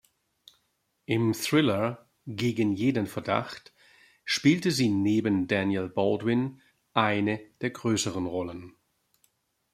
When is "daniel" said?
5.45-5.89